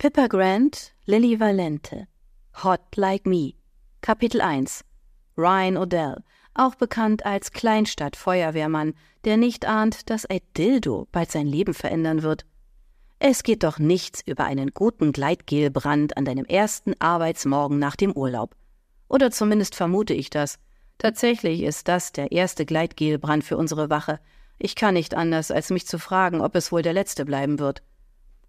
Pippa 0.00 0.28
Grant, 0.28 0.92
Lily 1.06 1.40
Valente. 1.40 2.06
Hot 2.62 2.94
Like 2.94 3.26
Me. 3.26 3.54
Kapitel 4.00 4.40
1. 4.40 4.84
Ryan 5.36 5.76
Odell, 5.76 6.22
auch 6.54 6.76
bekannt 6.76 7.26
als 7.26 7.50
Kleinstadt-Feuerwehrmann, 7.50 8.94
der 9.24 9.36
nicht 9.36 9.66
ahnt, 9.66 10.08
dass 10.08 10.24
ein 10.24 10.38
Dildo 10.56 11.08
bald 11.10 11.32
sein 11.32 11.48
Leben 11.48 11.74
verändern 11.74 12.22
wird. 12.22 12.46
Es 13.18 13.42
geht 13.42 13.64
doch 13.64 13.80
nichts 13.80 14.22
über 14.24 14.44
einen 14.44 14.70
guten 14.70 15.10
Gleitgelbrand 15.10 16.16
an 16.16 16.24
deinem 16.24 16.44
ersten 16.44 16.94
Arbeitsmorgen 17.00 17.80
nach 17.80 17.96
dem 17.96 18.12
Urlaub. 18.12 18.54
Oder 19.08 19.32
zumindest 19.32 19.74
vermute 19.74 20.14
ich 20.14 20.30
das. 20.30 20.60
Tatsächlich 20.98 21.64
ist 21.64 21.88
das 21.88 22.12
der 22.12 22.30
erste 22.30 22.66
Gleitgelbrand 22.66 23.42
für 23.42 23.56
unsere 23.56 23.90
Wache. 23.90 24.20
Ich 24.60 24.76
kann 24.76 24.94
nicht 24.94 25.14
anders, 25.16 25.50
als 25.50 25.70
mich 25.70 25.88
zu 25.88 25.98
fragen, 25.98 26.40
ob 26.40 26.54
es 26.54 26.70
wohl 26.70 26.82
der 26.82 26.92
letzte 26.92 27.24
bleiben 27.24 27.58
wird. 27.58 27.82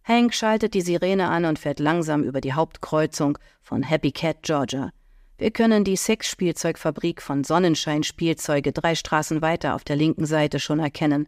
Hank 0.10 0.34
schaltet 0.34 0.74
die 0.74 0.82
Sirene 0.82 1.30
an 1.30 1.46
und 1.46 1.60
fährt 1.60 1.80
langsam 1.80 2.24
über 2.24 2.42
die 2.42 2.54
Hauptkreuzung 2.54 3.38
von 3.62 3.84
Happy 3.84 4.12
Cat, 4.12 4.38
Georgia. 4.42 4.90
Wir 5.38 5.52
können 5.52 5.84
die 5.84 5.96
Sexspielzeugfabrik 5.96 7.22
von 7.22 7.44
Sonnenschein 7.44 8.02
Spielzeuge 8.02 8.72
drei 8.72 8.96
Straßen 8.96 9.44
weiter 9.44 9.76
auf 9.76 9.84
der 9.84 9.98
linken 9.98 10.26
Seite 10.26 10.60
schon 10.60 10.80
erkennen. 10.80 11.28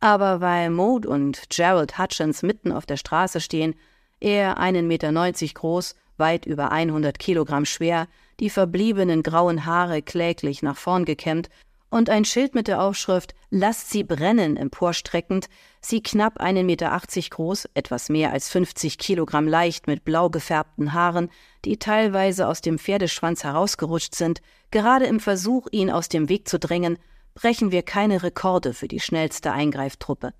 Aber 0.00 0.42
weil 0.42 0.68
Maud 0.68 1.06
und 1.06 1.48
Gerald 1.48 1.98
Hutchins 1.98 2.42
mitten 2.42 2.70
auf 2.70 2.84
der 2.84 2.98
Straße 2.98 3.40
stehen, 3.40 3.74
er 4.20 4.58
1,90 4.58 4.82
Meter 4.82 5.54
groß, 5.54 5.94
weit 6.18 6.44
über 6.44 6.70
100 6.70 7.18
Kilogramm 7.18 7.64
schwer, 7.64 8.08
die 8.40 8.50
verbliebenen 8.50 9.22
grauen 9.22 9.64
Haare 9.64 10.02
kläglich 10.02 10.62
nach 10.62 10.76
vorn 10.76 11.06
gekämmt 11.06 11.48
und 11.90 12.10
ein 12.10 12.24
Schild 12.24 12.54
mit 12.54 12.68
der 12.68 12.82
Aufschrift 12.82 13.34
Lasst 13.50 13.90
sie 13.90 14.04
brennen 14.04 14.58
emporstreckend, 14.58 15.48
sie 15.80 16.02
knapp 16.02 16.38
1,80 16.38 16.64
Meter 16.64 17.00
groß, 17.30 17.68
etwas 17.72 18.10
mehr 18.10 18.30
als 18.30 18.50
50 18.50 18.98
Kilogramm 18.98 19.48
leicht 19.48 19.86
mit 19.86 20.04
blau 20.04 20.28
gefärbten 20.28 20.92
Haaren, 20.92 21.30
die 21.64 21.78
teilweise 21.78 22.46
aus 22.46 22.60
dem 22.60 22.78
Pferdeschwanz 22.78 23.42
herausgerutscht 23.44 24.14
sind, 24.14 24.42
gerade 24.70 25.06
im 25.06 25.18
Versuch, 25.18 25.66
ihn 25.70 25.90
aus 25.90 26.10
dem 26.10 26.28
Weg 26.28 26.46
zu 26.46 26.58
drängen, 26.58 26.98
brechen 27.34 27.72
wir 27.72 27.82
keine 27.82 28.22
Rekorde 28.22 28.74
für 28.74 28.88
die 28.88 29.00
schnellste 29.00 29.52
Eingreiftruppe. 29.52 30.34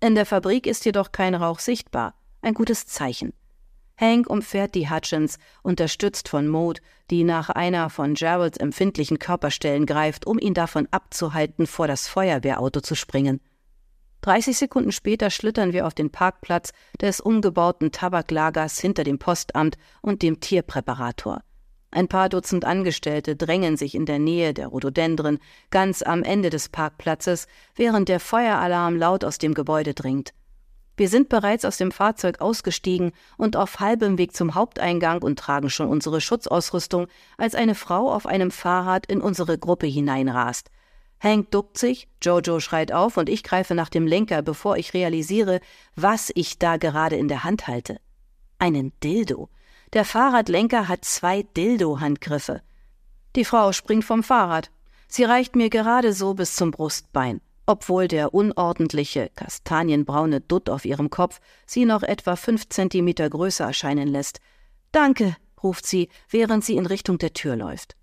In 0.00 0.14
der 0.14 0.26
Fabrik 0.26 0.66
ist 0.66 0.84
jedoch 0.84 1.12
kein 1.12 1.34
Rauch 1.34 1.60
sichtbar, 1.60 2.14
ein 2.42 2.52
gutes 2.54 2.86
Zeichen. 2.86 3.32
Hank 4.00 4.30
umfährt 4.30 4.74
die 4.74 4.88
Hutchins, 4.88 5.38
unterstützt 5.62 6.28
von 6.28 6.48
Maud, 6.48 6.80
die 7.10 7.22
nach 7.22 7.50
einer 7.50 7.90
von 7.90 8.14
Geralds 8.14 8.56
empfindlichen 8.56 9.18
Körperstellen 9.18 9.84
greift, 9.84 10.26
um 10.26 10.38
ihn 10.38 10.54
davon 10.54 10.88
abzuhalten, 10.90 11.66
vor 11.66 11.86
das 11.86 12.08
Feuerwehrauto 12.08 12.80
zu 12.80 12.94
springen. 12.94 13.40
30 14.22 14.56
Sekunden 14.56 14.92
später 14.92 15.30
schlittern 15.30 15.72
wir 15.72 15.86
auf 15.86 15.94
den 15.94 16.10
Parkplatz 16.10 16.72
des 17.00 17.20
umgebauten 17.20 17.92
Tabaklagers 17.92 18.78
hinter 18.78 19.04
dem 19.04 19.18
Postamt 19.18 19.76
und 20.02 20.22
dem 20.22 20.40
Tierpräparator. 20.40 21.42
Ein 21.90 22.08
paar 22.08 22.28
Dutzend 22.28 22.64
Angestellte 22.64 23.34
drängen 23.34 23.76
sich 23.76 23.94
in 23.94 24.06
der 24.06 24.18
Nähe 24.18 24.54
der 24.54 24.68
Rhododendren 24.68 25.38
ganz 25.70 26.02
am 26.02 26.22
Ende 26.22 26.48
des 26.48 26.68
Parkplatzes, 26.68 27.48
während 27.74 28.08
der 28.08 28.20
Feueralarm 28.20 28.96
laut 28.96 29.24
aus 29.24 29.38
dem 29.38 29.54
Gebäude 29.54 29.92
dringt. 29.92 30.32
Wir 31.00 31.08
sind 31.08 31.30
bereits 31.30 31.64
aus 31.64 31.78
dem 31.78 31.92
Fahrzeug 31.92 32.42
ausgestiegen 32.42 33.12
und 33.38 33.56
auf 33.56 33.80
halbem 33.80 34.18
Weg 34.18 34.36
zum 34.36 34.54
Haupteingang 34.54 35.22
und 35.22 35.38
tragen 35.38 35.70
schon 35.70 35.88
unsere 35.88 36.20
Schutzausrüstung, 36.20 37.06
als 37.38 37.54
eine 37.54 37.74
Frau 37.74 38.12
auf 38.12 38.26
einem 38.26 38.50
Fahrrad 38.50 39.06
in 39.06 39.22
unsere 39.22 39.56
Gruppe 39.56 39.86
hineinrast. 39.86 40.70
Hank 41.18 41.50
duckt 41.52 41.78
sich, 41.78 42.06
Jojo 42.20 42.60
schreit 42.60 42.92
auf 42.92 43.16
und 43.16 43.30
ich 43.30 43.42
greife 43.42 43.74
nach 43.74 43.88
dem 43.88 44.06
Lenker, 44.06 44.42
bevor 44.42 44.76
ich 44.76 44.92
realisiere, 44.92 45.60
was 45.96 46.30
ich 46.34 46.58
da 46.58 46.76
gerade 46.76 47.16
in 47.16 47.28
der 47.28 47.44
Hand 47.44 47.66
halte. 47.66 47.98
Einen 48.58 48.92
Dildo. 49.02 49.48
Der 49.94 50.04
Fahrradlenker 50.04 50.86
hat 50.86 51.06
zwei 51.06 51.44
Dildo-Handgriffe. 51.56 52.60
Die 53.36 53.46
Frau 53.46 53.72
springt 53.72 54.04
vom 54.04 54.22
Fahrrad. 54.22 54.70
Sie 55.08 55.24
reicht 55.24 55.56
mir 55.56 55.70
gerade 55.70 56.12
so 56.12 56.34
bis 56.34 56.56
zum 56.56 56.72
Brustbein 56.72 57.40
obwohl 57.66 58.08
der 58.08 58.34
unordentliche, 58.34 59.30
kastanienbraune 59.34 60.40
Dutt 60.40 60.70
auf 60.70 60.84
ihrem 60.84 61.10
Kopf 61.10 61.40
sie 61.66 61.84
noch 61.84 62.02
etwa 62.02 62.36
fünf 62.36 62.68
Zentimeter 62.68 63.28
größer 63.28 63.64
erscheinen 63.64 64.08
lässt. 64.08 64.40
Danke, 64.92 65.36
ruft 65.62 65.86
sie, 65.86 66.08
während 66.28 66.64
sie 66.64 66.76
in 66.76 66.86
Richtung 66.86 67.18
der 67.18 67.32
Tür 67.32 67.56
läuft. 67.56 67.96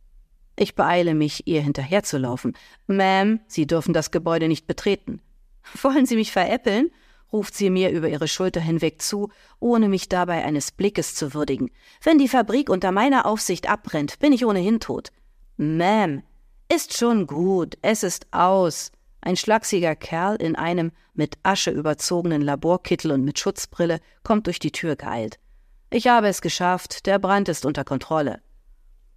Ich 0.55 0.73
beeile 0.73 1.13
mich, 1.13 1.47
ihr 1.47 1.61
hinterherzulaufen. 1.61 2.57
Ma'am, 2.87 3.39
Sie 3.47 3.67
dürfen 3.67 3.93
das 3.93 4.09
Gebäude 4.09 4.47
nicht 4.47 4.65
betreten. 4.65 5.21
Wollen 5.81 6.05
Sie 6.05 6.15
mich 6.15 6.31
veräppeln? 6.31 6.89
ruft 7.31 7.55
sie 7.55 7.69
mir 7.69 7.91
über 7.91 8.07
ihre 8.07 8.27
Schulter 8.27 8.61
hinweg 8.61 9.01
zu, 9.01 9.29
ohne 9.59 9.89
mich 9.89 10.07
dabei 10.07 10.45
eines 10.45 10.71
Blickes 10.71 11.13
zu 11.13 11.33
würdigen. 11.33 11.69
Wenn 12.01 12.17
die 12.17 12.29
Fabrik 12.29 12.69
unter 12.69 12.91
meiner 12.91 13.25
Aufsicht 13.25 13.69
abbrennt, 13.69 14.19
bin 14.19 14.31
ich 14.31 14.45
ohnehin 14.45 14.79
tot. 14.79 15.09
Ma'am, 15.59 16.23
ist 16.73 16.97
schon 16.97 17.27
gut, 17.27 17.77
es 17.81 18.03
ist 18.03 18.27
aus. 18.31 18.91
Ein 19.21 19.35
schlachsiger 19.35 19.95
Kerl 19.95 20.35
in 20.35 20.55
einem 20.55 20.91
mit 21.13 21.37
Asche 21.43 21.71
überzogenen 21.71 22.41
Laborkittel 22.41 23.11
und 23.11 23.23
mit 23.23 23.39
Schutzbrille 23.39 23.99
kommt 24.23 24.47
durch 24.47 24.59
die 24.59 24.71
Tür 24.71 24.95
geeilt. 24.95 25.39
Ich 25.89 26.07
habe 26.07 26.27
es 26.27 26.41
geschafft, 26.41 27.05
der 27.05 27.17
Brand 27.19 27.49
ist 27.49 27.65
unter 27.65 27.83
Kontrolle. 27.83 28.41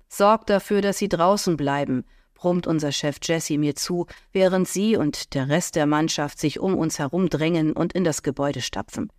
Sorgt 0.09 0.50
dafür, 0.50 0.83
dass 0.83 0.99
Sie 0.99 1.09
draußen 1.09 1.56
bleiben, 1.56 2.05
brummt 2.41 2.66
unser 2.66 2.91
Chef 2.91 3.19
Jesse 3.22 3.59
mir 3.59 3.77
zu, 3.77 4.06
während 4.33 4.66
sie 4.66 4.97
und 4.97 5.34
der 5.34 5.50
Rest 5.50 5.77
der 5.77 5.84
Mannschaft 5.84 6.39
sich 6.39 6.59
um 6.59 6.75
uns 6.75 6.99
herumdrängen 6.99 7.75
und 7.75 7.93
in 7.93 8.03
das 8.03 8.22
Gebäude 8.22 8.62
stapfen. 8.62 9.12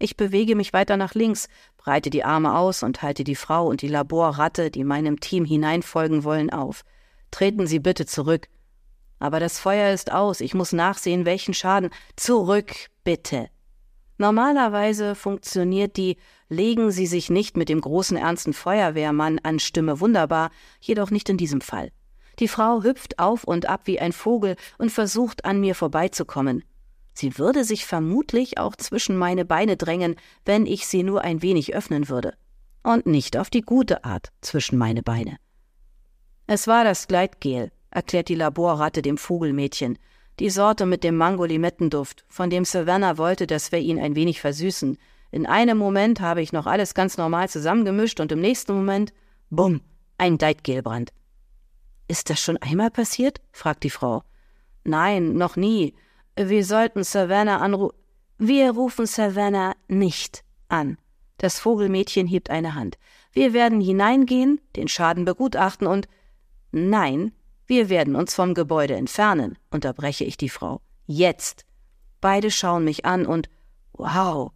Ich 0.00 0.16
bewege 0.16 0.56
mich 0.56 0.72
weiter 0.72 0.96
nach 0.96 1.14
links, 1.14 1.48
breite 1.76 2.10
die 2.10 2.24
Arme 2.24 2.58
aus 2.58 2.82
und 2.82 3.02
halte 3.02 3.22
die 3.22 3.36
Frau 3.36 3.68
und 3.68 3.82
die 3.82 3.88
Laborratte, 3.88 4.72
die 4.72 4.82
meinem 4.82 5.20
Team 5.20 5.44
hineinfolgen 5.44 6.24
wollen, 6.24 6.50
auf. 6.50 6.82
Treten 7.30 7.68
Sie 7.68 7.78
bitte 7.78 8.04
zurück. 8.04 8.48
Aber 9.18 9.40
das 9.40 9.58
Feuer 9.58 9.92
ist 9.92 10.12
aus, 10.12 10.40
ich 10.40 10.54
muss 10.54 10.72
nachsehen, 10.72 11.24
welchen 11.24 11.54
Schaden. 11.54 11.90
Zurück, 12.16 12.72
bitte. 13.04 13.48
Normalerweise 14.18 15.14
funktioniert 15.14 15.96
die 15.96 16.16
Legen 16.48 16.90
Sie 16.90 17.06
sich 17.06 17.28
nicht 17.28 17.56
mit 17.56 17.68
dem 17.68 17.80
großen 17.80 18.16
ernsten 18.16 18.52
Feuerwehrmann 18.52 19.40
an 19.40 19.58
Stimme 19.58 20.00
wunderbar, 20.00 20.50
jedoch 20.80 21.10
nicht 21.10 21.28
in 21.28 21.36
diesem 21.36 21.60
Fall. 21.60 21.90
Die 22.38 22.48
Frau 22.48 22.82
hüpft 22.82 23.18
auf 23.18 23.44
und 23.44 23.66
ab 23.66 23.82
wie 23.84 23.98
ein 23.98 24.12
Vogel 24.12 24.56
und 24.78 24.92
versucht 24.92 25.44
an 25.44 25.60
mir 25.60 25.74
vorbeizukommen. 25.74 26.62
Sie 27.14 27.38
würde 27.38 27.64
sich 27.64 27.86
vermutlich 27.86 28.58
auch 28.58 28.76
zwischen 28.76 29.16
meine 29.16 29.44
Beine 29.44 29.76
drängen, 29.76 30.16
wenn 30.44 30.66
ich 30.66 30.86
sie 30.86 31.02
nur 31.02 31.22
ein 31.22 31.42
wenig 31.42 31.74
öffnen 31.74 32.08
würde. 32.08 32.34
Und 32.82 33.06
nicht 33.06 33.36
auf 33.36 33.50
die 33.50 33.62
gute 33.62 34.04
Art 34.04 34.28
zwischen 34.42 34.78
meine 34.78 35.02
Beine. 35.02 35.38
Es 36.46 36.68
war 36.68 36.84
das 36.84 37.08
Gleitgel, 37.08 37.72
erklärt 37.90 38.28
die 38.28 38.34
Laborratte 38.34 39.02
dem 39.02 39.18
Vogelmädchen. 39.18 39.98
Die 40.38 40.50
Sorte 40.50 40.84
mit 40.84 41.02
dem 41.02 41.16
Mango-Limettenduft, 41.16 42.24
von 42.28 42.50
dem 42.50 42.64
Savannah 42.64 43.16
wollte, 43.16 43.46
dass 43.46 43.72
wir 43.72 43.78
ihn 43.78 43.98
ein 43.98 44.14
wenig 44.14 44.40
versüßen. 44.40 44.98
In 45.30 45.46
einem 45.46 45.78
Moment 45.78 46.20
habe 46.20 46.42
ich 46.42 46.52
noch 46.52 46.66
alles 46.66 46.94
ganz 46.94 47.16
normal 47.16 47.48
zusammengemischt 47.48 48.20
und 48.20 48.32
im 48.32 48.40
nächsten 48.40 48.74
Moment, 48.74 49.12
bumm, 49.50 49.80
ein 50.18 50.38
Deitgelbrand. 50.38 51.12
Ist 52.08 52.30
das 52.30 52.40
schon 52.40 52.56
einmal 52.58 52.90
passiert? 52.90 53.40
fragt 53.52 53.82
die 53.82 53.90
Frau. 53.90 54.22
Nein, 54.84 55.34
noch 55.34 55.56
nie. 55.56 55.94
Wir 56.36 56.64
sollten 56.64 57.02
Savannah 57.02 57.58
anru. 57.58 57.90
Wir 58.38 58.70
rufen 58.72 59.06
Savannah 59.06 59.74
nicht 59.88 60.44
an. 60.68 60.98
Das 61.38 61.58
Vogelmädchen 61.58 62.26
hebt 62.26 62.50
eine 62.50 62.74
Hand. 62.74 62.98
Wir 63.32 63.52
werden 63.52 63.80
hineingehen, 63.80 64.60
den 64.76 64.88
Schaden 64.88 65.24
begutachten 65.24 65.86
und. 65.86 66.08
Nein, 66.72 67.32
wir 67.66 67.88
werden 67.88 68.14
uns 68.14 68.34
vom 68.34 68.54
Gebäude 68.54 68.94
entfernen, 68.94 69.58
unterbreche 69.70 70.24
ich 70.24 70.36
die 70.36 70.48
Frau. 70.48 70.80
Jetzt. 71.06 71.64
Beide 72.20 72.50
schauen 72.50 72.84
mich 72.84 73.04
an 73.04 73.26
und 73.26 73.48
wow. 73.92 74.52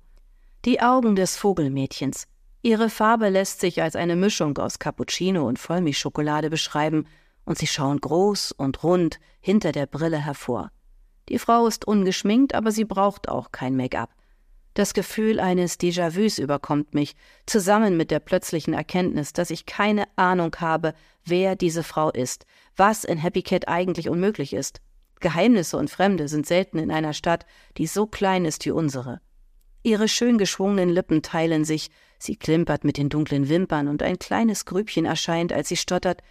Die 0.64 0.80
Augen 0.80 1.16
des 1.16 1.36
Vogelmädchens. 1.36 2.26
Ihre 2.62 2.90
Farbe 2.90 3.28
lässt 3.28 3.60
sich 3.60 3.82
als 3.82 3.96
eine 3.96 4.16
Mischung 4.16 4.56
aus 4.58 4.78
Cappuccino 4.78 5.46
und 5.46 5.58
Vollmilchschokolade 5.58 6.50
beschreiben, 6.50 7.06
und 7.44 7.58
sie 7.58 7.66
schauen 7.66 8.00
groß 8.00 8.52
und 8.52 8.84
rund 8.84 9.18
hinter 9.40 9.72
der 9.72 9.86
Brille 9.86 10.18
hervor. 10.18 10.70
Die 11.28 11.38
Frau 11.38 11.66
ist 11.66 11.86
ungeschminkt, 11.86 12.54
aber 12.54 12.70
sie 12.70 12.84
braucht 12.84 13.28
auch 13.28 13.50
kein 13.50 13.76
Make-up. 13.76 14.10
Das 14.74 14.94
Gefühl 14.94 15.40
eines 15.40 15.80
Déjà-vus 15.80 16.38
überkommt 16.38 16.94
mich, 16.94 17.16
zusammen 17.44 17.96
mit 17.96 18.10
der 18.10 18.20
plötzlichen 18.20 18.72
Erkenntnis, 18.72 19.32
dass 19.32 19.50
ich 19.50 19.66
keine 19.66 20.04
Ahnung 20.16 20.54
habe, 20.60 20.94
wer 21.24 21.56
diese 21.56 21.82
Frau 21.82 22.10
ist, 22.10 22.46
was 22.76 23.04
in 23.04 23.18
Happy 23.18 23.42
Cat 23.42 23.66
eigentlich 23.66 24.08
unmöglich 24.08 24.52
ist. 24.52 24.80
Geheimnisse 25.18 25.76
und 25.76 25.90
Fremde 25.90 26.28
sind 26.28 26.46
selten 26.46 26.78
in 26.78 26.90
einer 26.90 27.12
Stadt, 27.12 27.46
die 27.76 27.86
so 27.86 28.06
klein 28.06 28.44
ist 28.44 28.64
wie 28.64 28.70
unsere. 28.70 29.20
Ihre 29.82 30.08
schön 30.08 30.38
geschwungenen 30.38 30.88
Lippen 30.88 31.22
teilen 31.22 31.64
sich, 31.64 31.90
sie 32.18 32.36
klimpert 32.36 32.84
mit 32.84 32.96
den 32.96 33.08
dunklen 33.08 33.48
Wimpern 33.48 33.88
und 33.88 34.02
ein 34.02 34.18
kleines 34.18 34.66
Grübchen 34.66 35.04
erscheint, 35.04 35.52
als 35.52 35.68
sie 35.68 35.76
stottert. 35.76 36.22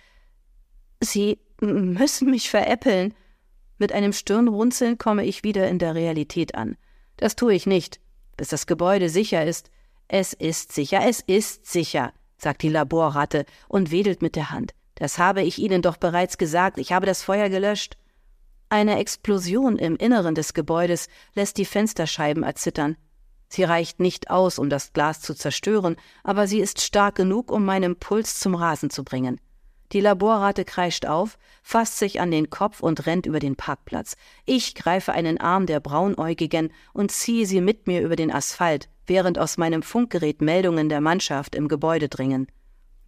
Sie 1.01 1.39
müssen 1.59 2.31
mich 2.31 2.49
veräppeln. 2.49 3.13
Mit 3.77 3.91
einem 3.91 4.13
Stirnrunzeln 4.13 4.97
komme 4.97 5.25
ich 5.25 5.43
wieder 5.43 5.67
in 5.67 5.77
der 5.77 5.93
Realität 5.93 6.55
an. 6.55 6.77
Das 7.17 7.35
tue 7.35 7.53
ich 7.53 7.65
nicht 7.65 7.99
bis 8.39 8.47
das 8.47 8.67
Gebäude 8.67 9.09
sicher 9.09 9.45
ist. 9.45 9.69
Es 10.07 10.31
ist 10.31 10.71
sicher, 10.71 11.01
es 11.05 11.19
ist 11.19 11.69
sicher, 11.69 12.13
sagt 12.37 12.61
die 12.61 12.69
Laborratte 12.69 13.45
und 13.67 13.91
wedelt 13.91 14.21
mit 14.21 14.37
der 14.37 14.49
Hand. 14.49 14.73
Das 14.95 15.19
habe 15.19 15.41
ich 15.41 15.59
Ihnen 15.59 15.81
doch 15.81 15.97
bereits 15.97 16.37
gesagt, 16.37 16.77
ich 16.77 16.93
habe 16.93 17.05
das 17.05 17.21
Feuer 17.21 17.49
gelöscht. 17.49 17.97
Eine 18.69 18.97
Explosion 18.97 19.77
im 19.77 19.97
Inneren 19.97 20.35
des 20.35 20.53
Gebäudes 20.53 21.09
lässt 21.35 21.57
die 21.57 21.65
Fensterscheiben 21.65 22.43
erzittern. 22.43 22.95
Sie 23.49 23.65
reicht 23.65 23.99
nicht 23.99 24.29
aus, 24.29 24.57
um 24.57 24.69
das 24.69 24.93
Glas 24.93 25.19
zu 25.19 25.33
zerstören, 25.33 25.97
aber 26.23 26.47
sie 26.47 26.61
ist 26.61 26.81
stark 26.81 27.15
genug, 27.15 27.51
um 27.51 27.65
meinen 27.65 27.97
Puls 27.97 28.39
zum 28.39 28.55
Rasen 28.55 28.89
zu 28.89 29.03
bringen. 29.03 29.41
Die 29.91 30.01
Laborratte 30.01 30.65
kreischt 30.65 31.05
auf, 31.05 31.39
fasst 31.63 31.97
sich 31.97 32.21
an 32.21 32.29
den 32.29 32.49
Kopf 32.49 32.81
und 32.81 33.07
rennt 33.07 33.25
über 33.25 33.39
den 33.39 33.55
Parkplatz. 33.55 34.15
Ich 34.45 34.75
greife 34.75 35.13
einen 35.13 35.39
Arm 35.39 35.65
der 35.65 35.79
Braunäugigen 35.79 36.71
und 36.93 37.11
ziehe 37.11 37.47
sie 37.47 37.61
mit 37.61 37.87
mir 37.87 38.01
über 38.01 38.15
den 38.15 38.31
Asphalt, 38.31 38.87
während 39.07 39.39
aus 39.39 39.57
meinem 39.57 39.81
Funkgerät 39.81 40.41
Meldungen 40.41 40.89
der 40.89 41.01
Mannschaft 41.01 41.55
im 41.55 41.67
Gebäude 41.67 42.07
dringen. 42.07 42.47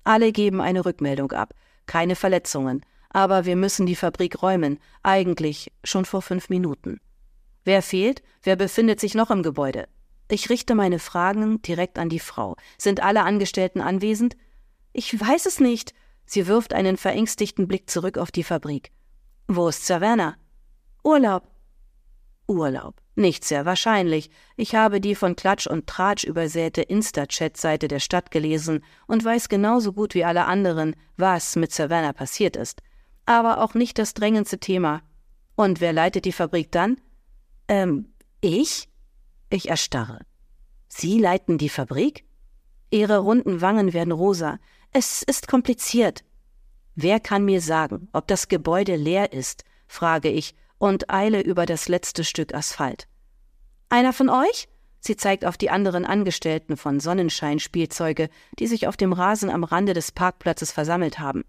Alle 0.04 0.32
geben 0.32 0.60
eine 0.60 0.84
Rückmeldung 0.84 1.32
ab. 1.32 1.54
Keine 1.86 2.16
Verletzungen. 2.16 2.84
Aber 3.10 3.46
wir 3.46 3.56
müssen 3.56 3.86
die 3.86 3.96
Fabrik 3.96 4.42
räumen. 4.42 4.80
Eigentlich 5.04 5.72
schon 5.84 6.06
vor 6.06 6.22
fünf 6.22 6.50
Minuten. 6.50 7.00
Wer 7.64 7.82
fehlt? 7.82 8.24
Wer 8.42 8.56
befindet 8.56 9.00
sich 9.00 9.14
noch 9.14 9.30
im 9.30 9.44
Gebäude? 9.44 9.88
Ich 10.30 10.50
richte 10.50 10.74
meine 10.76 10.98
Fragen 10.98 11.62
direkt 11.62 12.00
an 12.00 12.10
die 12.10 12.20
Frau. 12.20 12.56
Sind 12.78 13.04
alle 13.04 13.24
Angestellten 13.24 13.82
anwesend? 13.82 14.38
Ich 14.94 15.20
weiß 15.20 15.46
es 15.46 15.60
nicht. 15.60 15.94
Sie 16.34 16.48
wirft 16.48 16.74
einen 16.74 16.96
verängstigten 16.96 17.68
Blick 17.68 17.90
zurück 17.90 18.18
auf 18.18 18.32
die 18.32 18.46
Fabrik. 18.46 18.94
Wo 19.50 19.68
ist 19.68 19.86
Savannah? 19.86 20.38
Urlaub. 21.04 21.52
Urlaub. 22.48 23.02
Nicht 23.16 23.44
sehr 23.44 23.66
wahrscheinlich. 23.66 24.30
Ich 24.56 24.74
habe 24.74 25.02
die 25.02 25.16
von 25.16 25.36
Klatsch 25.36 25.68
und 25.68 25.88
Tratsch 25.88 26.24
übersäte 26.24 26.84
Insta-Chat-Seite 26.84 27.90
der 27.90 28.00
Stadt 28.00 28.32
gelesen 28.32 28.82
und 29.08 29.26
weiß 29.26 29.50
genauso 29.50 29.92
gut 29.92 30.16
wie 30.16 30.24
alle 30.24 30.46
anderen, 30.46 30.96
was 31.18 31.58
mit 31.58 31.74
Savannah 31.74 32.14
passiert 32.14 32.56
ist. 32.56 32.82
Aber 33.26 33.62
auch 33.62 33.74
nicht 33.74 34.00
das 34.00 34.14
drängendste 34.14 34.58
Thema. 34.58 35.02
Und 35.56 35.82
wer 35.82 35.92
leitet 35.92 36.24
die 36.24 36.32
Fabrik 36.32 36.72
dann? 36.72 36.96
Ähm, 37.68 38.14
ich? 38.40 38.88
Ich 39.50 39.68
erstarre. 39.68 40.22
Sie 40.88 41.20
leiten 41.20 41.58
die 41.58 41.68
Fabrik? 41.68 42.24
Ihre 42.92 43.20
runden 43.20 43.62
Wangen 43.62 43.94
werden 43.94 44.12
rosa. 44.12 44.60
Es 44.92 45.24
ist 45.24 45.48
kompliziert. 45.48 46.26
Wer 46.96 47.22
kann 47.22 47.46
mir 47.46 47.62
sagen, 47.62 48.10
ob 48.12 48.28
das 48.28 48.50
Gebäude 48.50 48.98
leer 48.98 49.32
ist? 49.32 49.64
frage 49.88 50.30
ich 50.30 50.54
und 50.78 51.10
eile 51.10 51.42
über 51.42 51.66
das 51.66 51.88
letzte 51.88 52.24
Stück 52.24 52.54
Asphalt. 52.54 53.08
Einer 53.88 54.14
von 54.14 54.30
euch? 54.30 54.68
Sie 55.00 55.16
zeigt 55.16 55.46
auf 55.46 55.58
die 55.58 55.70
anderen 55.70 56.06
Angestellten 56.06 56.76
von 56.76 57.00
Sonnenscheinspielzeuge, 57.00 58.30
die 58.60 58.68
sich 58.68 58.88
auf 58.88 58.98
dem 58.98 59.14
Rasen 59.14 59.50
am 59.50 59.64
Rande 59.64 59.94
des 59.94 60.12
Parkplatzes 60.12 60.72
versammelt 60.72 61.18
haben. 61.18 61.44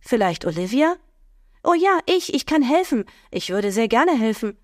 Vielleicht 0.00 0.46
Olivia? 0.46 0.96
Oh 1.62 1.74
ja, 1.74 1.98
ich, 2.06 2.34
ich 2.34 2.46
kann 2.46 2.62
helfen. 2.62 3.04
Ich 3.30 3.50
würde 3.50 3.72
sehr 3.72 3.88
gerne 3.88 4.18
helfen. 4.18 4.56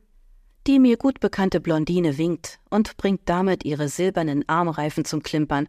Die 0.66 0.78
mir 0.78 0.96
gut 0.96 1.20
bekannte 1.20 1.60
Blondine 1.60 2.16
winkt 2.16 2.60
und 2.70 2.96
bringt 2.96 3.28
damit 3.28 3.64
ihre 3.64 3.88
silbernen 3.88 4.48
Armreifen 4.48 5.04
zum 5.04 5.22
Klimpern. 5.22 5.68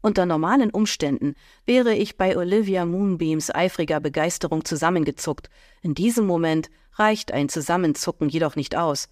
Unter 0.00 0.26
normalen 0.26 0.70
Umständen 0.70 1.34
wäre 1.64 1.94
ich 1.94 2.16
bei 2.16 2.36
Olivia 2.36 2.84
Moonbeams 2.84 3.52
eifriger 3.52 4.00
Begeisterung 4.00 4.64
zusammengezuckt. 4.64 5.50
In 5.82 5.94
diesem 5.94 6.26
Moment 6.26 6.70
reicht 6.94 7.32
ein 7.32 7.48
Zusammenzucken 7.48 8.28
jedoch 8.28 8.54
nicht 8.54 8.76
aus. 8.76 9.08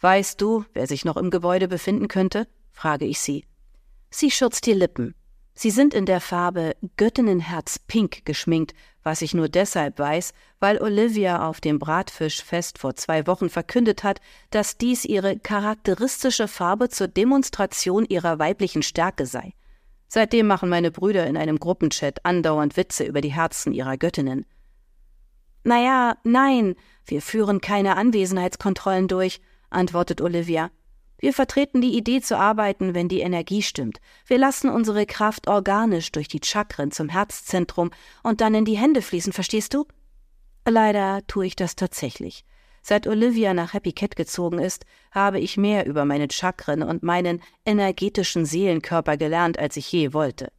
Weißt 0.00 0.40
du, 0.40 0.64
wer 0.72 0.86
sich 0.86 1.04
noch 1.04 1.16
im 1.16 1.30
Gebäude 1.30 1.68
befinden 1.68 2.08
könnte? 2.08 2.48
frage 2.72 3.06
ich 3.06 3.20
sie. 3.20 3.44
Sie 4.10 4.30
schürzt 4.30 4.66
die 4.66 4.72
Lippen. 4.72 5.14
Sie 5.54 5.70
sind 5.70 5.94
in 5.94 6.04
der 6.04 6.20
Farbe 6.20 6.76
Göttinnenherz 6.98 7.78
Pink 7.78 8.26
geschminkt, 8.26 8.74
was 9.02 9.22
ich 9.22 9.32
nur 9.32 9.48
deshalb 9.48 9.98
weiß, 9.98 10.34
weil 10.60 10.82
Olivia 10.82 11.48
auf 11.48 11.62
dem 11.62 11.78
Bratfischfest 11.78 12.78
vor 12.78 12.94
zwei 12.94 13.26
Wochen 13.26 13.48
verkündet 13.48 14.04
hat, 14.04 14.20
dass 14.50 14.76
dies 14.76 15.06
ihre 15.06 15.38
charakteristische 15.38 16.46
Farbe 16.46 16.90
zur 16.90 17.08
Demonstration 17.08 18.04
ihrer 18.04 18.38
weiblichen 18.38 18.82
Stärke 18.82 19.24
sei. 19.24 19.54
Seitdem 20.08 20.46
machen 20.46 20.68
meine 20.68 20.90
Brüder 20.90 21.26
in 21.26 21.36
einem 21.36 21.58
Gruppenchat 21.58 22.24
andauernd 22.24 22.76
Witze 22.76 23.04
über 23.04 23.20
die 23.20 23.32
Herzen 23.32 23.72
ihrer 23.72 23.96
Göttinnen. 23.96 24.46
Naja, 25.64 26.16
nein, 26.22 26.76
wir 27.04 27.20
führen 27.20 27.60
keine 27.60 27.96
Anwesenheitskontrollen 27.96 29.08
durch, 29.08 29.40
antwortet 29.68 30.20
Olivia. 30.20 30.70
Wir 31.18 31.32
vertreten 31.32 31.80
die 31.80 31.96
Idee 31.96 32.20
zu 32.20 32.38
arbeiten, 32.38 32.94
wenn 32.94 33.08
die 33.08 33.20
Energie 33.20 33.62
stimmt. 33.62 34.00
Wir 34.26 34.38
lassen 34.38 34.68
unsere 34.68 35.06
Kraft 35.06 35.48
organisch 35.48 36.12
durch 36.12 36.28
die 36.28 36.40
Chakren 36.44 36.92
zum 36.92 37.08
Herzzentrum 37.08 37.90
und 38.22 38.40
dann 38.40 38.54
in 38.54 38.64
die 38.64 38.76
Hände 38.76 39.02
fließen, 39.02 39.32
verstehst 39.32 39.74
du? 39.74 39.86
Leider 40.68 41.26
tue 41.26 41.46
ich 41.46 41.56
das 41.56 41.74
tatsächlich. 41.74 42.44
Seit 42.88 43.08
Olivia 43.08 43.52
nach 43.52 43.74
Happy 43.74 43.90
Cat 43.90 44.14
gezogen 44.14 44.60
ist, 44.60 44.86
habe 45.10 45.40
ich 45.40 45.56
mehr 45.56 45.86
über 45.86 46.04
meine 46.04 46.28
Chakren 46.30 46.84
und 46.84 47.02
meinen 47.02 47.42
energetischen 47.64 48.46
Seelenkörper 48.46 49.16
gelernt, 49.16 49.58
als 49.58 49.76
ich 49.76 49.90
je 49.90 50.12
wollte. 50.12 50.52